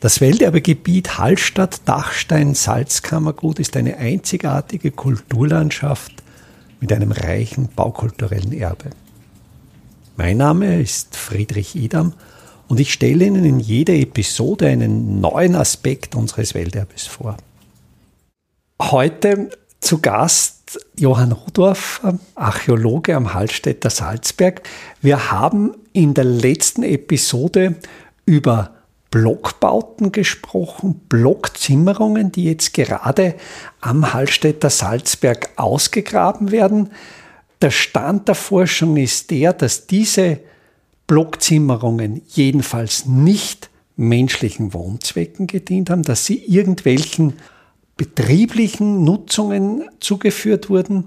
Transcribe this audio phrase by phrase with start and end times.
[0.00, 6.12] Das Welterbegebiet Hallstatt-Dachstein-Salzkammergut ist eine einzigartige Kulturlandschaft
[6.80, 8.90] mit einem reichen baukulturellen Erbe.
[10.16, 12.12] Mein Name ist Friedrich Idam
[12.68, 17.36] und ich stelle Ihnen in jeder Episode einen neuen Aspekt unseres Welterbes vor.
[18.80, 22.02] Heute zu Gast Johann Rudorf,
[22.36, 24.62] Archäologe am Hallstätter Salzberg.
[25.02, 27.74] Wir haben in der letzten Episode
[28.26, 28.77] über
[29.10, 33.34] Blockbauten gesprochen, Blockzimmerungen, die jetzt gerade
[33.80, 36.90] am Hallstätter Salzberg ausgegraben werden.
[37.62, 40.40] Der Stand der Forschung ist der, dass diese
[41.06, 47.34] Blockzimmerungen jedenfalls nicht menschlichen Wohnzwecken gedient haben, dass sie irgendwelchen
[47.96, 51.06] betrieblichen Nutzungen zugeführt wurden.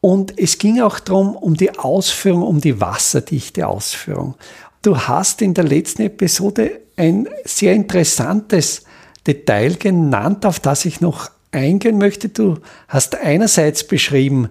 [0.00, 4.36] Und es ging auch darum, um die Ausführung, um die wasserdichte Ausführung.
[4.82, 8.84] Du hast in der letzten Episode ein sehr interessantes
[9.26, 12.28] Detail genannt, auf das ich noch eingehen möchte.
[12.28, 14.48] Du hast einerseits beschrieben,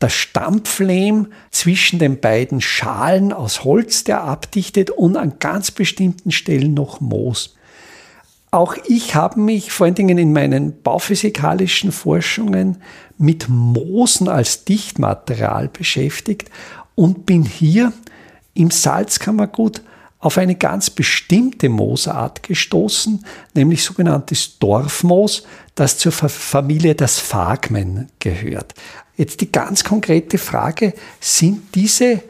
[0.00, 6.74] der Stampflehm zwischen den beiden Schalen aus Holz, der abdichtet und an ganz bestimmten Stellen
[6.74, 7.56] noch Moos.
[8.50, 12.82] Auch ich habe mich vor allen Dingen in meinen bauphysikalischen Forschungen
[13.18, 16.50] mit Moosen als Dichtmaterial beschäftigt
[16.94, 17.92] und bin hier
[18.56, 19.82] im Salzkammergut
[20.18, 28.74] auf eine ganz bestimmte Moosart gestoßen, nämlich sogenanntes Dorfmoos, das zur Familie des Phagmen gehört.
[29.16, 32.22] Jetzt die ganz konkrete Frage, sind diese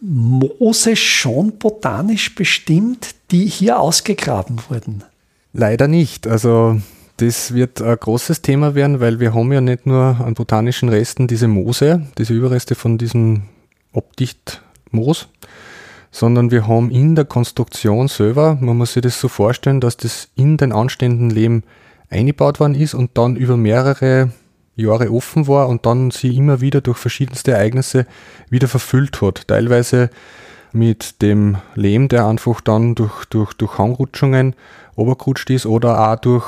[0.00, 5.04] Moose schon botanisch bestimmt, die hier ausgegraben wurden?
[5.52, 6.26] Leider nicht.
[6.26, 6.80] Also
[7.18, 11.28] das wird ein großes Thema werden, weil wir haben ja nicht nur an botanischen Resten
[11.28, 13.44] diese Moose, diese Überreste von diesem
[13.92, 15.28] Obdichtmoos,
[16.14, 20.28] sondern wir haben in der Konstruktion selber, man muss sich das so vorstellen, dass das
[20.36, 21.64] in den anstehenden Lehm
[22.08, 24.30] eingebaut worden ist und dann über mehrere
[24.76, 28.06] Jahre offen war und dann sie immer wieder durch verschiedenste Ereignisse
[28.48, 29.48] wieder verfüllt hat.
[29.48, 30.08] Teilweise
[30.70, 34.54] mit dem Lehm, der einfach dann durch, durch, durch Hangrutschungen
[34.94, 36.46] obergerutscht ist oder auch durch,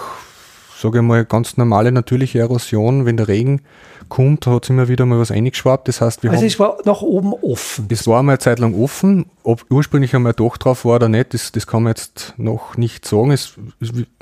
[0.81, 3.63] sage ich mal, ganz normale natürliche Erosion, wenn der Regen
[4.09, 5.89] kommt, hat es immer wieder mal was eingeschwappt.
[5.89, 7.89] Das heißt, wir also haben, es war nach oben offen.
[7.91, 9.27] Es war mal eine Zeit lang offen.
[9.43, 13.07] Ob ursprünglich einmal doch drauf war oder nicht, das, das kann man jetzt noch nicht
[13.07, 13.31] sagen.
[13.31, 13.55] Es,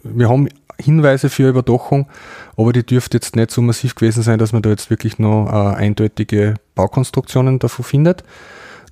[0.03, 0.49] wir haben
[0.79, 2.09] Hinweise für Überdachung,
[2.57, 5.47] aber die dürfte jetzt nicht so massiv gewesen sein, dass man da jetzt wirklich noch
[5.47, 8.25] äh, eindeutige Baukonstruktionen davon findet.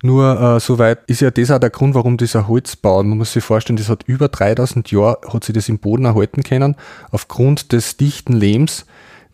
[0.05, 3.43] Nur äh, soweit ist ja das auch der Grund, warum dieser Holzbau, man muss sich
[3.43, 6.75] vorstellen, das hat über 3000 Jahre, hat sich das im Boden erhalten können,
[7.11, 8.85] aufgrund des dichten Lehms,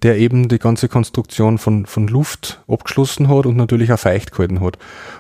[0.04, 4.62] der eben die ganze Konstruktion von, von Luft abgeschlossen hat und natürlich auch feucht gehalten
[4.62, 4.78] hat.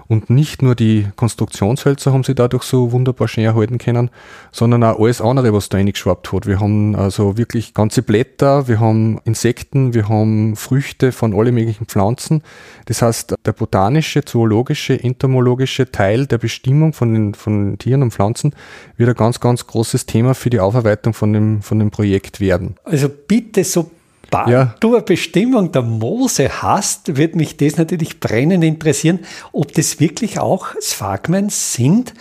[0.07, 4.09] Und nicht nur die Konstruktionshölzer haben sie dadurch so wunderbar schön erhalten können,
[4.51, 6.47] sondern auch alles andere, was da reingeschwappt hat.
[6.47, 11.85] Wir haben also wirklich ganze Blätter, wir haben Insekten, wir haben Früchte von alle möglichen
[11.85, 12.41] Pflanzen.
[12.85, 18.53] Das heißt, der botanische, zoologische, entomologische Teil der Bestimmung von den, von Tieren und Pflanzen
[18.97, 22.75] wird ein ganz, ganz großes Thema für die Aufarbeitung von dem, von dem Projekt werden.
[22.83, 23.91] Also bitte so
[24.31, 24.75] Sobald ja.
[24.79, 29.19] du eine Bestimmung der Mose hast, wird mich das natürlich brennend interessieren,
[29.51, 32.13] ob das wirklich auch Sphagmen sind,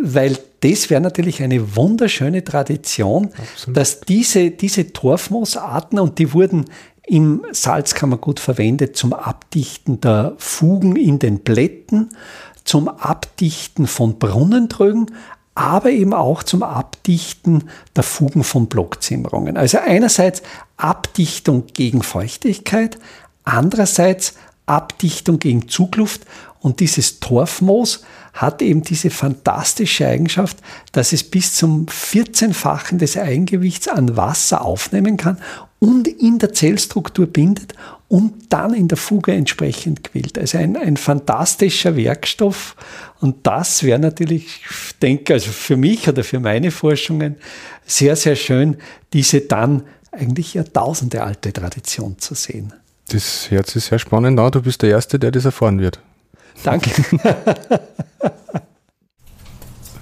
[0.00, 3.76] weil das wäre natürlich eine wunderschöne Tradition, Absolut.
[3.76, 6.66] dass diese, diese Torfmoosarten, und die wurden
[7.04, 12.10] im Salzkammergut verwendet zum Abdichten der Fugen in den Blättern,
[12.64, 15.06] zum Abdichten von Brunnentrögen,
[15.56, 19.56] aber eben auch zum Abdichten der Fugen von Blockzimmerungen.
[19.56, 20.42] Also einerseits
[20.76, 22.98] Abdichtung gegen Feuchtigkeit,
[23.42, 24.34] andererseits
[24.66, 26.26] Abdichtung gegen Zugluft
[26.60, 30.58] und dieses Torfmoos hat eben diese fantastische Eigenschaft,
[30.92, 35.38] dass es bis zum 14-fachen des Eigengewichts an Wasser aufnehmen kann
[35.78, 37.72] und in der Zellstruktur bindet
[38.08, 40.38] und dann in der Fuge entsprechend quillt.
[40.38, 42.76] Also ein, ein fantastischer Werkstoff
[43.20, 47.36] und das wäre natürlich, ich denke, also für mich oder für meine Forschungen
[47.84, 48.76] sehr, sehr schön,
[49.12, 49.82] diese dann
[50.12, 52.72] eigentlich Jahrtausende alte Tradition zu sehen.
[53.08, 54.50] Das hört sich sehr spannend an.
[54.50, 56.00] Du bist der Erste, der das erfahren wird.
[56.62, 56.90] Danke.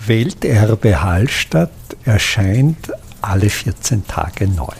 [0.06, 1.70] Welterbe Hallstatt
[2.04, 4.74] erscheint alle 14 Tage neu.